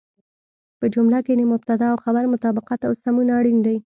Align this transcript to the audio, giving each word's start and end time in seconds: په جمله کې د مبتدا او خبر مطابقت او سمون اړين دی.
په 0.79 0.85
جمله 0.93 1.19
کې 1.25 1.33
د 1.35 1.41
مبتدا 1.51 1.87
او 1.93 1.97
خبر 2.05 2.23
مطابقت 2.33 2.79
او 2.87 2.93
سمون 3.03 3.27
اړين 3.39 3.57
دی. 3.65 3.77